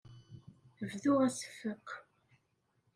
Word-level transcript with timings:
Bdu 0.89 1.11
aseffeq. 1.25 1.87